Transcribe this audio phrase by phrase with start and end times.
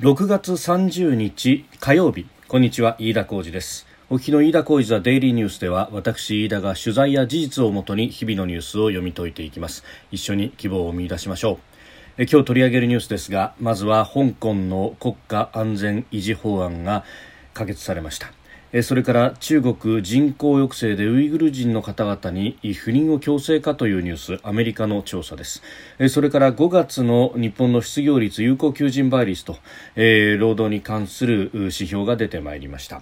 [0.00, 2.24] 6月30日火曜日。
[2.46, 3.84] こんにちは飯田浩二です。
[4.08, 9.82] お聞きの飯田浩二ザデイリーニュースでは私飯田が取材や事実をもとに日々のニュースを読み解いていきます。
[10.12, 11.58] 一緒に希望を見出しましょう。
[12.16, 17.02] え今日取り上げるニュースですがまずは香港の国家安全維持法案が
[17.52, 18.37] 可決されました。
[18.82, 25.62] それから中国人口抑制でウイグル人の方々に不妊を強制かというニュースアメリカの調査です。
[26.10, 29.56] それから5月の日本の失業率有効求人倍率と
[29.96, 33.00] 労働に関する指標が出てまいりました。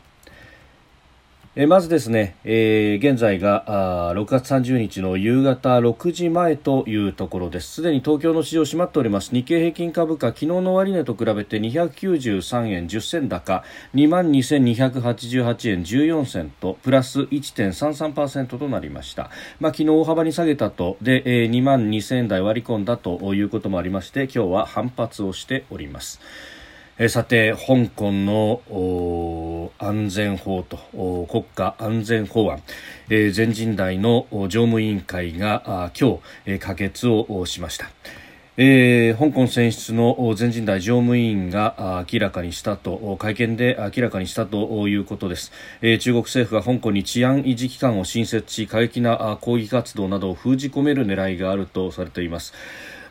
[1.59, 7.77] えまずですね、えー、現在があ6月30日の夕方6時前というところです。
[7.77, 9.31] すでに東京の市場閉まっております。
[9.35, 19.31] 日経平均株価、昨日の終値と比べて293円10銭高、22,288円14銭と、プラス1.33%となりました。
[19.59, 26.21] まあ、昨日大幅に下げたと、で、えー、2万2000円台割り込んだということもありまして、今日は反発をしております。
[26.99, 30.79] えさて、香港の安全法と
[31.31, 32.63] 国家安全法案、
[33.11, 37.91] えー、全人代の常務委員会が今日、え、可決をしました。
[38.57, 52.55] えー、香港選出の全人代常務委員が明らかにしたと会見で明らかにしたということです、えー、中国政府が香港に治安維持機関を新設し過激な抗議活動などを封じ込める狙いがあるとされています。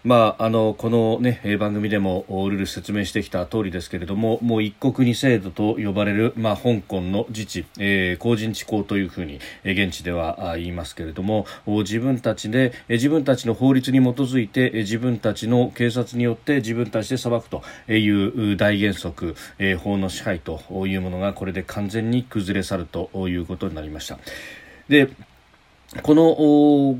[0.06, 24.20] まあ、あのこの、ね、番組でもルール説明してきた通りですけれどももう一国二制度と呼ばれる、まあ、香港の自治、えー、公人治校というふうに、え、現地では言いますけれども自分たちで自分たちの法律に基づいて自分たちの警察によって自分たちで裁くという大原則、えー、法の支配というものがこれで完全に崩れ去るということになりました。
[24.88, 25.10] で
[26.04, 27.00] この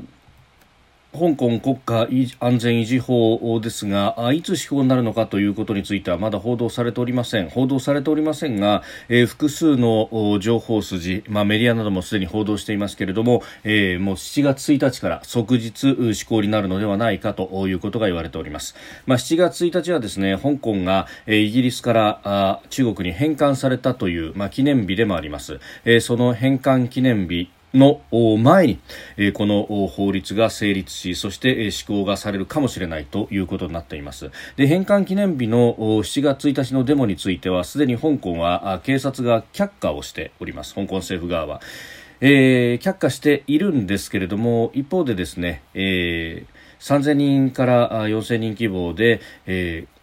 [1.16, 2.06] 香港国家
[2.40, 7.48] 安全維持法ですがいつ施行になるのかということについてはまだ報道されておりません。
[7.48, 18.74] 報道されておりませんが、えー、複数の情報筋、まあ、メディアなどもすでに報道していますけれども、えー、もう7月1日から即日施行になるのではないかということが言われております、
[19.06, 28.00] まあ、7月1日はですね香港が、イギリスから中国に返還されたという、まあ、記念日でもあります、えー、その返還記念日の
[28.38, 28.78] 前に、
[29.16, 34.30] えこの法律が成立しそして施行がされるかもしれないということになっています。
[34.56, 40.74] で返還記念日の7月1日のデモについてはすでに香港は警察が却下をしております。
[40.74, 41.60] 香港政府側は、
[42.20, 49.95] えー、却下しているんですけれども一方でですね、えー3000人から4000人規模で、えー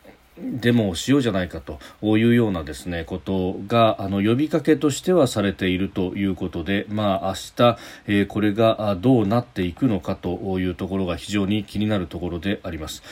[0.43, 1.79] デモをしようじゃないかと
[2.17, 7.77] いうようなですねことがあの呼びかけとしてはされているということで、まあ、明日、
[8.07, 13.03] えー、これがどうなっていくのかというところが非常に気になるところであります。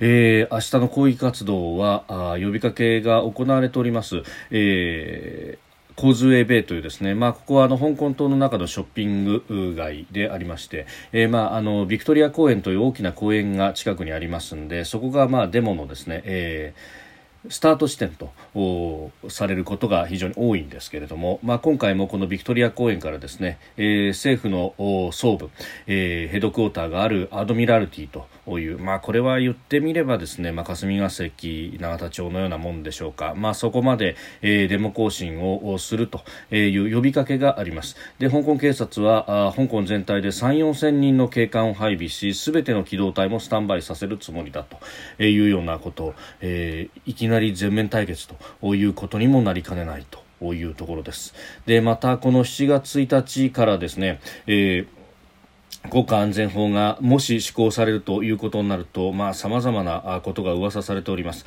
[0.00, 4.22] えー、明日の抗議活動はあ呼びかけが行われております。
[4.50, 5.67] えー
[5.98, 17.08] コズウェイベイというですね、まあ、ここはあの香港島の中のショッピング街でありまして、えー、まあ、あのビクトリア公園という大きな公園が近くにありますんでそこがまあデモのですね、えー
[17.50, 18.32] スタート地点と
[19.28, 25.50] されることが非常に多いんですけれども、まあ、今回もこのビクトリア公園からですね、えー、政府の総部、
[25.86, 28.26] えー、ヘッドクォーターがあるアドミラルティと
[28.58, 36.22] いう、まあ、これは言ってみればですね、まあ、霞が関永田町のようなもんでしょうか、まあ、そこまで、えー、デモ行進をすると
[36.54, 37.96] いう呼びかけがあります。
[38.18, 44.78] で香港警察はあ香港全体で3 4千人の警官を配備しすべての機動隊もスタンバイさせるつもりだと
[45.22, 50.06] いうようなことを、えー、いきなり全面対決ということにもなりかねない
[50.40, 51.34] というところです。
[51.66, 54.97] で、またこの7月1日からですね、えー
[55.90, 61.46] 国家安全法がもし施行されるということになると、まあ、様々なことが噂されております。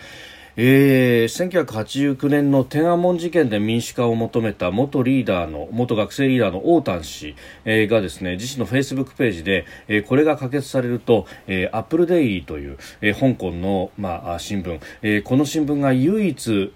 [0.57, 16.73] えー、1989年の天安門事件で民主化を求めた元リーダーの元学生リーダーの王丹氏、えー、がですね自身のフェイスブックページで、えー、これが可決されると、えー、アップルデイリーという、えー、香港の、まあ、新聞、えー、この新聞が唯一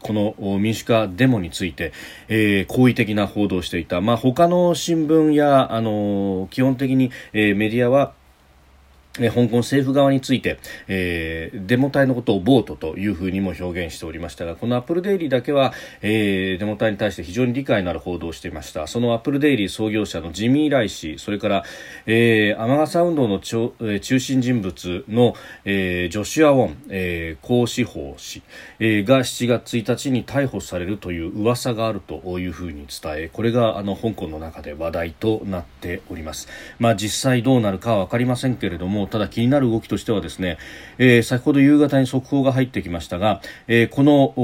[0.00, 1.92] この民主化デモについて、
[2.28, 8.14] えー、好意的な報道をしていた、まあ、他の新聞や、あのー、基本的に、えー、メディアは
[9.20, 10.58] え香港政府側について、
[10.88, 15.72] えー、デモ隊のことを暴徒というふうにも表現しておりましたがこのアップルデイリーだけは、
[16.02, 18.86] えー、デモ隊に対して非常に理解のある報道をしていました。
[18.86, 21.64] そのアップルデイリー創業者のジミー・ライ氏それから、
[22.06, 25.34] えー、雨傘運動のちょ、えー、中心人物の、
[25.64, 28.42] えー、ジョシュア・ウォン、えー、高司法氏、
[28.80, 36.48] えー、が7月1日に逮捕されるという噂があるというふうに伝えこれがあの香港の中で話題となっております、
[36.80, 40.58] まあ、実際どうなるかは分かりませんけれどものただ気になる動きとしてはですね、
[40.98, 44.34] えー、先ほど夕方に速報が入ってきましたが、えー、この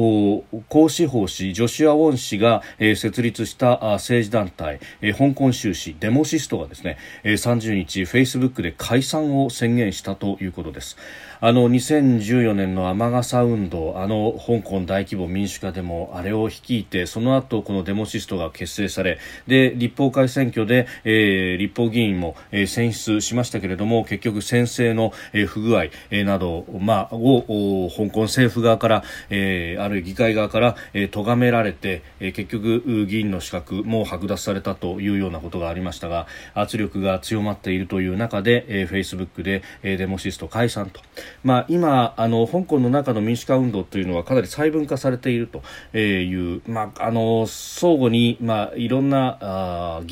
[0.69, 10.97] 孔子法氏ジョシュア・ウォン氏が、えー、設立した政治団体、えー、香港州市デモシストがですね、えー、30日フェイスブックで解散を宣言したということです。
[11.43, 41.01] あの2014年の雨傘運動あの香港大規模民主化でもあれを率いてその後このデモシストが結成されで立法会選挙で、えー、立法議員も、えー、選出しましたけれども結局宣誓の、え、不具合、え、など、まあ、を香港政府側から、え、あるいは議会側から、えー、咎められて、え、結局議員の資格も剥奪されたというようなことがありましたが圧力が強まっているという中で、え、フェイスブックで、え、デモシスト解散と。
[41.45, 45.63] まあ、今あの香港の中の民主化運動というのはかなり細分化されていると
[45.97, 50.03] いう、まあ、あの相互に、まあ、いろんなあ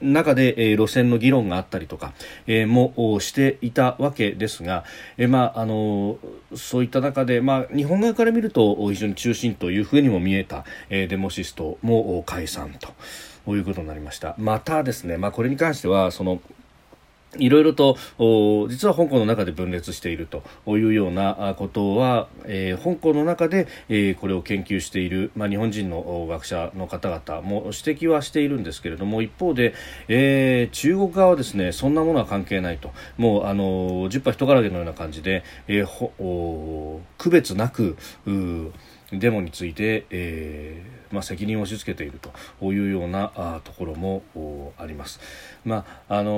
[0.00, 2.12] 中で、え、路線の議論があったりとか、
[2.46, 4.84] えー、もしていたわけですが、
[5.16, 6.18] えーまあ、あの
[6.54, 12.74] そういった中で、まあ、日本側から見ると非常に中心というふうにも見えた、えー、デモシストも解散
[13.44, 14.34] ということになりました。
[14.38, 16.40] またですね、まあ、これに関してはその
[17.38, 17.96] いろいろと
[18.68, 20.42] 実は香港の中で分裂していると
[20.76, 29.74] いうようなことは、えー、香港の中で、えー、これを研究している、まあ、日本人の学者の方々も指摘はしているんですけれども一方で、
[30.08, 32.92] えー、中国側はですねそんなものは関係ないと。
[33.16, 37.96] もうあの10羽人からげのような感じで、えー、区別なく
[38.26, 38.30] う
[39.12, 44.22] デモについて、えーまあ、責任を押し付けているというようなあところも
[44.78, 45.20] あります。
[45.64, 46.30] まああの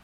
[0.00, 0.03] ー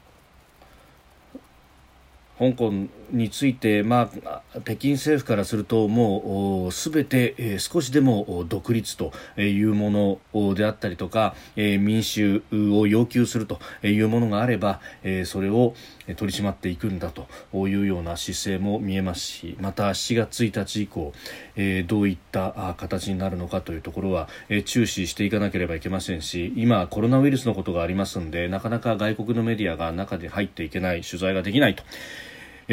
[2.41, 2.73] 香港
[3.11, 15.75] について、まあ、北京政府からするともうすべて、えー、少しでも独立というものであったりとか、えー、民主を要求するというものがあれば、えー、それを
[16.17, 17.27] 取り締まっていくんだと
[17.67, 21.13] いうような姿勢も見えますしまた7月1日以降、
[21.55, 31.83] えー、どういった形になるのかというところは、えー、注視していかなければいけませんし今、コロナウイルスのことがありますのでなかなか外国のメディアが中で入っていけない取材ができないと。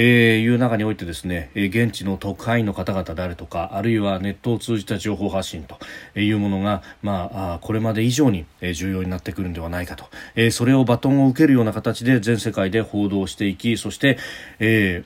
[0.01, 5.77] えー、いう中においてですね、え、現地の特派員の方々であるとかあるいはネットを通じた情報発信と
[6.17, 10.05] いうものが、まあ、これまで以上に重要になってくるんではないかと、
[10.37, 14.19] え、それをバトンを受けるような形で全世界で報道していきそして、
[14.61, 15.03] え、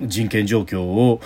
[0.00, 1.20] 人権状況を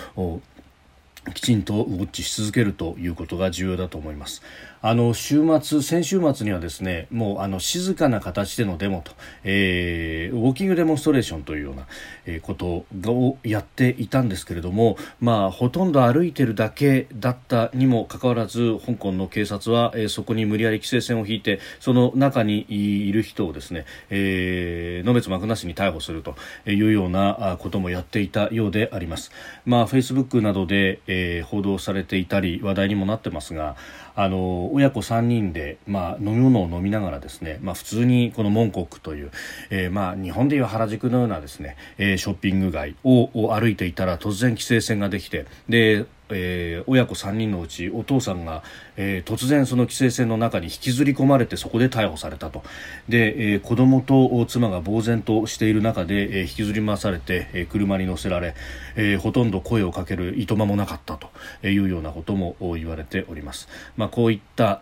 [1.33, 4.43] きちんとウォッチし続けるということが重要だと思います。
[4.87, 9.11] あの週末、先週末にはですねもうあの静かな形でのデモと、
[9.43, 11.87] えー、ウォーキングデモンストレーションというような、
[12.25, 29.33] えー、ことをやっていたんですけれども、まあ、ほとんど歩いてるだけだったにもかかわらず香港の警察は、えー、そこに無理やり規制線を引いてその中にいる人をですね、えー、のべつ幕なしに逮捕するというようなこともやっていたようであります。
[29.65, 33.75] まあ、フェイスブックなどで、えー、報道されていたり話題にもなってますが
[34.15, 39.31] あの親子3人で、まあ、飲み物を飲みながらですね、まあ、普通にこのモンコックという、
[39.71, 48.63] えー、まあ、日本でいう原宿のようなですね、えー、ショッピング街を歩いていたら突然規制線ができてでえー、親子3人のうちお父さんが、
[48.95, 52.63] えー、突然その規制線の中に引きずり込まれてそこで逮捕されたと
[53.09, 58.55] で、えー、子供と妻が呆然としている中で、えー、引きずり回されて、えー、車に乗せられ、
[58.95, 61.29] えー、ほとんど声をかけるいとまもなかったと
[61.67, 63.67] いうようなことも言われております。
[63.95, 64.81] まあ、こういった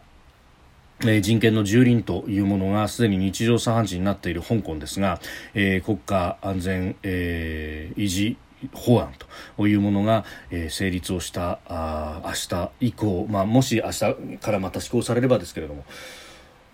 [1.03, 5.19] え人権の蹂躙というものがすでに日常茶飯事になっている香港ですが、
[5.53, 8.37] えー、国家安全、えー、維持
[8.73, 9.13] 法案
[9.57, 15.85] というものが、え、成立をした明日以降、まあ、もし明日からまた施行されればですけれども、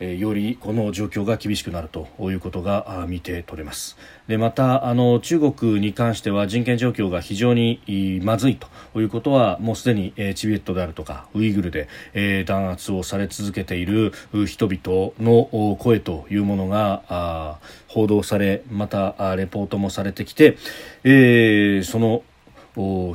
[0.01, 3.97] えよりこの状況が厳しくなるということが見て取れます。
[4.27, 8.67] でまたあの中国に関しては人権状況が非常にまずいと
[8.99, 14.11] いうことはもうすでに、えチベットであるとかウイグルで、え弾圧をされ続けている
[14.47, 20.57] 人々の声というものが報道されまたレポートもされてきて、
[21.03, 22.23] え、その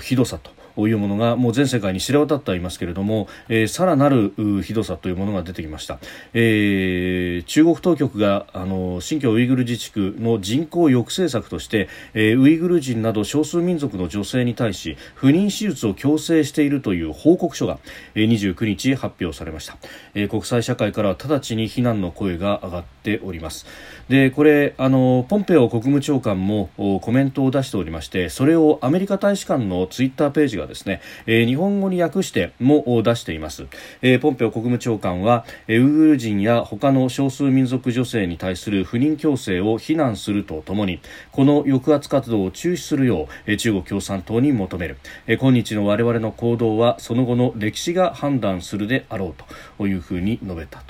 [0.01, 0.56] ひどさと。
[0.77, 5.99] というものがもう全世界に知れ渡っていますけれども、えー、さらなるひどさというものが出てきました、
[6.35, 17.79] えー、中国当局があの新疆ウイグル自治区の人口抑制策として、えー、ウイグル人など少数民族の女性に対し不妊手術を強制しているという報告書が、
[18.15, 19.79] えー、29日発表されました、
[20.15, 23.67] えー、国際社会からは直ちに非難の声が上がっております。
[24.09, 33.67] でこれあのポンペオ国務長官もコメントを出しておりましてそれをアメリカ大使館のツイッターページがですね、えー、日本語に訳しても出しています、
[34.03, 41.01] えー、ポンペオ国務長官は、えー、ウイグル人や他の少数民族女性に対する不妊強制を非難するとともに
[41.33, 49.35] この抑圧活動を中止するよう、えー、中国共産党に求める、えー、今日の我々の行動はその後の歴史が判断するであろう
[49.79, 50.83] というふうに述べた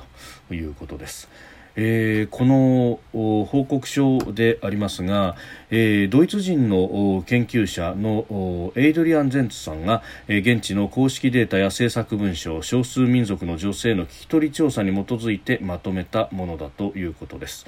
[0.48, 1.28] ということです。
[1.76, 5.36] えー、この報告書でありますが、
[5.70, 17.66] えー、ドイツ人の研究者のエイドリアン・ゼンツさんが、えー、現地の公式データや政策文書少数民族の女性の聞き取り調査に基づいてまとめたものだということです。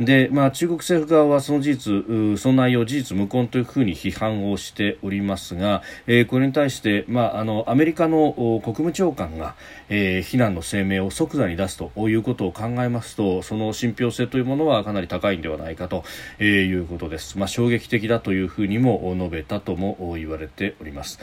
[0.00, 8.32] で、まあ、中国政府側はその事実、その内容事実無根というふうに批判をしておりますが、えー、これに対して、まあ、あのアメリカの
[8.64, 9.54] 国務長官が、
[9.88, 16.02] えー、非難の声明を即座に出すということを考えますとその信憑性というものはかなり高いんではないかと、
[16.40, 21.20] えー、いうことです、まあ、衝撃的だというふうにも述べたとも言われております。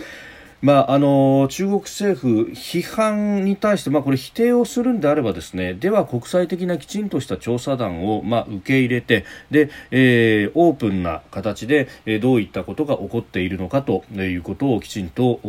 [0.61, 15.39] まあ、あの中国政府、批判に対して、まあ、これ否定をするんであればですねでは国際的なきちんとした調査団を、まあ、受け入れてで、えー、オープンな形で、えー、どういったことが起こっているのかということをきちんと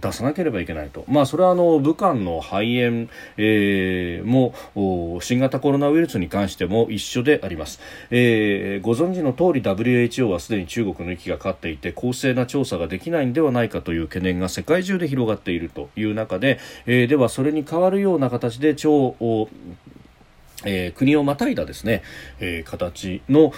[0.00, 4.52] 出さなければいけないと、まあ、それはあの武漢の肺炎、えー、も
[5.20, 7.78] 新型コロナウイルスに関しても一緒であります、
[8.10, 19.14] えー、ご存知の通り WHO はすでに中国の息がかかっていて公正な調査ができないんではないかという懸念が世界中で広がっているという中で、えー、ではそれに代わるような形で超
[20.64, 22.02] えー、国をまたいだですね、
[22.40, 23.52] えー、形の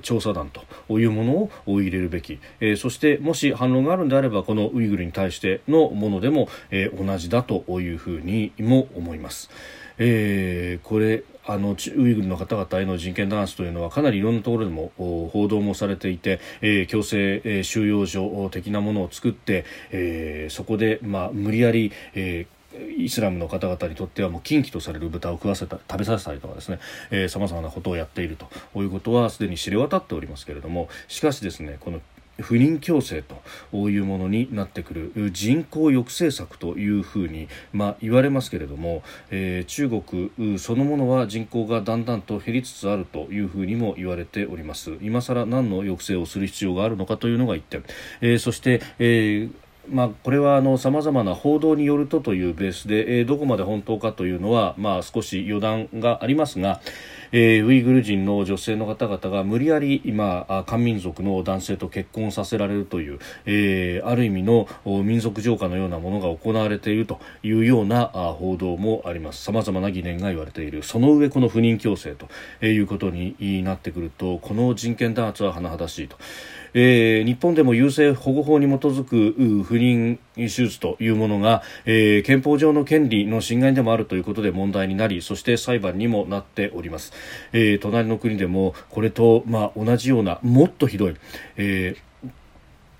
[0.00, 9.50] 調査団というものを入れるべき、えー、そしてもし反論があるんであればこのウイグルに対してのものでも、え同じだというふうにも思います。
[9.98, 22.58] えーこれあのウイグルの方々への人権弾圧というのはかなりいろんなところでも報道もされていて、えー、強制、収容所的なものを作って、えー、そこで、まあ、無理やり、えー
[22.96, 26.68] イスラムの方々にとってはもう禁忌とされる豚を食わせた食べさせたりとかです
[27.10, 32.00] ねさまざまなことをやっているということはすでに知れ渡っておりますけれどもしかしですねこの
[32.40, 44.96] 不妊矯正というものになってくる人口抑制策というふうに、まあ、言われますけれども、えー、中国そのものは人口がだんだんと減りつつあるというふうにも言われております。
[45.02, 47.84] 今更何の抑制をする必要があるのかというのが1点、
[48.20, 56.80] えー、そして、えーまあ、これはさまざまな報道によるとというベースで、えー、どこまで本当かというのは、まあ、少し予断がありますが、
[57.32, 76.16] えー、ウイグル人の女性の方々が無理やり今漢民族の男性と結婚させられるという、えー、ある意味の民族浄化のようなものが行われているというような報道もあります様々な疑念が言われているその上この不妊強制ということになってくるとこの人権弾圧は甚だしいと。
[76.74, 79.32] えー、日本でも優生保護法に基づく
[79.64, 87.12] 不妊手術というものが、えー、憲法上の権利の侵害でもあるということで問題になりそして裁判にもなっております、
[87.52, 91.16] えー、隣の国でもこれと、まあ、同じようなもっとひどい、
[91.56, 92.08] えー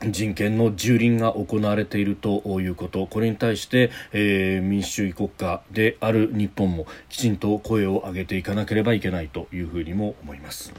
[0.01, 10.73] 人権の蹂躙が行われているということこれに対して、えー、民主主義国家である日本もきちんと声を上げていかなければいけないというふうにも思います。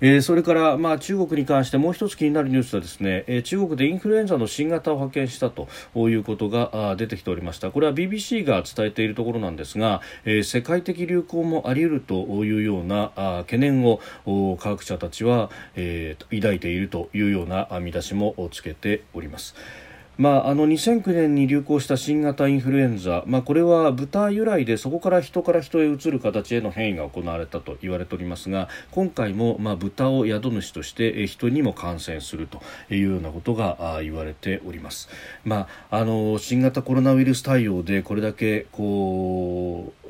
[0.00, 14.00] えー、それから、まあ、中国に関してもう一つ気になるニュースはですね、えー、中国でインフルエンザの新型を発見したということが出てきておりましたこれは BBC が伝えているところなんですが、えー、世界的流行もあり得るというようなあ懸念を
[14.60, 19.54] 科学者たちは、えー、抱いているというような見出しもつけております。
[20.18, 35.08] まあ、あの2009年に流行した新型インフルエンザ、まあ、これは豚由来でそこから人から人へ移る形への変異が行われたと言われておりますが今回もまあ豚を宿主として人にも感染するというようなことが言われております。
[35.44, 40.05] まあ、あの新型コロナウイルス対応でこれだけこう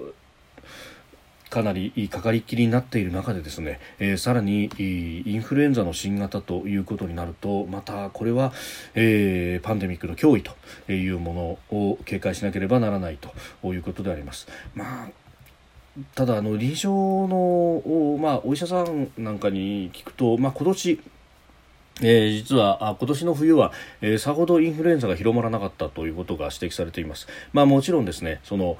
[1.57, 8.53] かなりかかりっきりになっている中でですね、えー、さらにインフルエンザの新型ということになるとまたこれは、
[8.95, 13.19] えー、パンデミックの脅威というものを警戒しなければならない
[13.63, 14.47] ということであります。
[14.75, 15.09] まあ
[16.15, 21.01] ただあの臨床の、まあ、お医者さんなんかに聞くと、まあ、今年
[22.03, 23.73] えー、実はあ今年の冬は、
[24.03, 27.27] えー、さほどインフルエンザが広まらなかったということが指摘されています。
[27.55, 28.77] まあ、もちろんですねその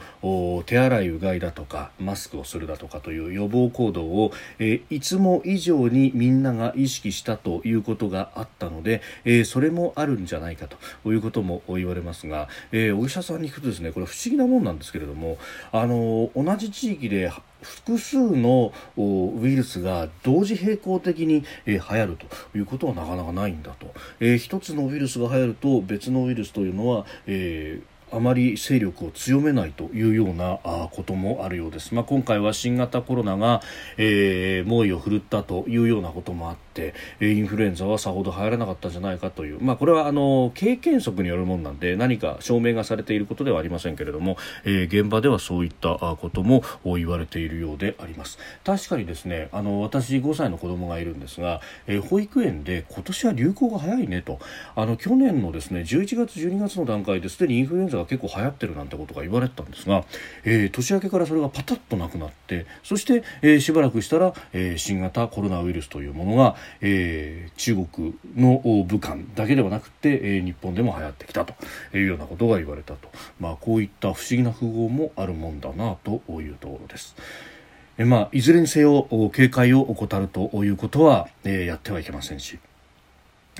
[0.67, 15.39] 手洗いうがいだとかマスクをするだとかという予防行動を、えー、いつも以上にみんなが意識したということがあったので、えそれもあるんじゃないかということも言われますが、えお医者さんに聞くとですねこれ不思議なもんなんですけれども
[15.73, 17.31] あの同じ地域で
[17.67, 30.59] 複数のウイルスが同時並行的に、えー、流行るということはなかなかないんだと、えー、一つのウイルスが流行ると別のウイルスというのは、えーあまり勢力を強めないというような
[30.93, 31.95] こともあるようです。
[31.95, 33.63] まあ、今回は新型コロナが、
[33.97, 48.39] えー、猛威を振るったというようなこともあって、インフルエンザはさほど流行らなかったんじゃないかという、まあ、これはあの経験則によるものなんで何か証明がされていることではありませんけれども、えー、現場ではそういったことも言われているようであります。
[48.65, 54.39] 確かにですね、あの私5歳の子供がいるんですが、えー、保育園で今年は流行が早いねと、
[54.75, 60.05] あの去年のですね11月12月の段階ですでにインフルエンザが結構流行ってるなんてことが言われてたんですが、
[60.45, 71.55] えー、年明けからそれがパタッとなくなってそして、えー、しばらくしたら、えー、新型コロナウイルスというものが、えー、中国の武漢だけではなくて、えー、日本でも流行ってきたと
[71.97, 73.09] いうようなことが言われたと、
[73.41, 77.17] まあ、こういった不思議な符号もあるもんだなというところです。
[77.99, 82.59] えまあ、いずれにせよ警戒を怠るということは、えー、やってはいけませんし。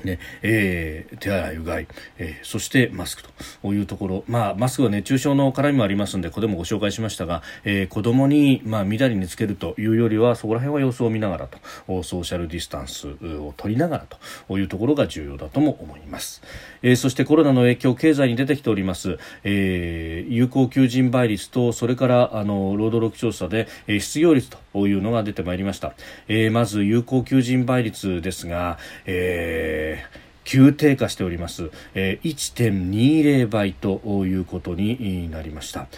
[0.05, 1.89] ねえー、手洗い、うがい、
[2.19, 3.23] えー、そしてマスク
[3.63, 14.07] というところ、まあ、マスクは熱中症の絡みもありますので、ここでもご紹介しましたが、えー、子供に、まあ、みだりにつけるというよりは、そこら辺は様子を見ながらと、ソーシャルディスタンスを取りながら
[14.49, 16.43] というところが重要だとも思います。
[16.83, 25.95] えー、そしてコロナの影響、経済に出てきております、えー、有効求人倍率と、それから、あの、労働力調査で、えー、失業率というのが出てまいりました。
[26.29, 35.89] えー、まず、有効求人倍率ですが、えー急低下しております、えー、1.20倍ということになりました、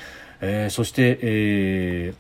[0.71, 2.15] そして、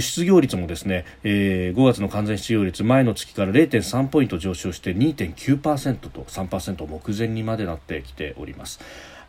[0.00, 8.80] 失業率もですね、えー、5月の完全失業率前の月から0.3ポイント上昇して2.9%と3%目前にまでなってきております。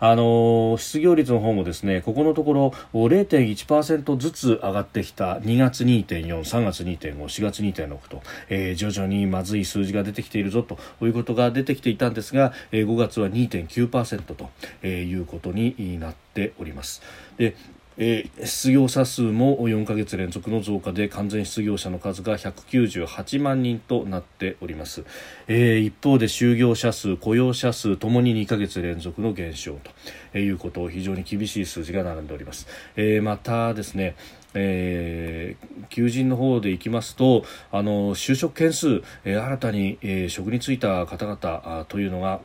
[0.04, 14.50] あの失業率の方もですねここのところ0.1%ずつ上がってきた2月2.4、3月2.5、4月2.6と、えー、徐々にまずい数字が出てきているぞということが出てきていたんですが、えー、5月は2.9%と、
[14.82, 17.02] えー、いうことになっております。
[17.38, 17.56] で
[17.98, 25.04] えー、失業者数も4ヶ月連続の増加で完全失業者の数が198万人となっております、
[25.48, 29.80] えー、一方で就業者数雇用者数ともに2ヶ月連続の減少
[30.32, 34.16] ということを非常に厳しい数字が並んでおります、えー、またですね
[34.56, 42.40] えー、求人の方でいきますとあの就職件数、えー、新たに、えー、職に就いた方々というのが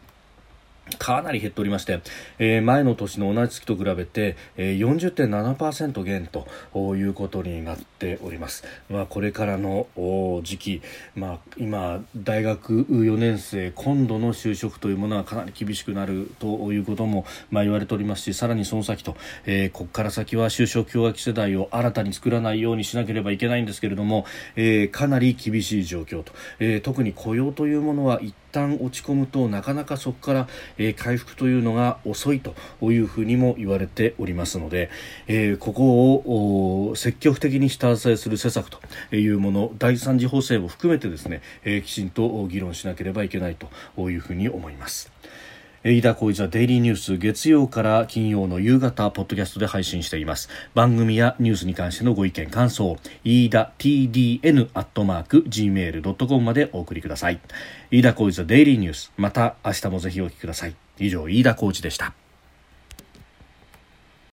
[0.99, 2.01] かなり減っておりまして、
[2.39, 6.47] えー、前の年の同じ月と比べて、えー、40.7%減と
[6.97, 8.65] いうことになっております。
[8.89, 9.87] まあ、これからの
[10.43, 10.83] 時期、
[11.15, 24.25] まあ、今、大学4年生、今度の就職というものはかなり厳しくなるということも、まあ、言われておりますし、さらにその先と、えー、ここから先は就職氷河期世代を新たに作らないようにしなければいけないんですけれども、
[24.57, 34.91] えー、かなり厳しい状況と、えー、特に雇用というものは一旦落ち込むとなかなかそこから、えー、回復というのが遅いというふうにも言われておりますので、
[35.27, 36.15] えー、ここ
[36.91, 38.81] を積極的に下支えする施策と
[39.15, 45.18] いうもの第3次補正も含めてですね、えー、きちんと議論しなければいけないというふうに思います。
[45.85, 50.49] 飯田浩司はデイリーニュース月曜から金曜の夕方ポッドキャストで配信しています。
[50.75, 57.39] 番組やニュースに関してのご意見感想飯田 TDN アットマーク gmail.com までお送りください。
[57.93, 59.13] 飯田浩司はデイリーニュース。
[59.17, 60.75] また明日もぜひお聞きください。
[60.99, 62.13] 以上飯田浩司でした。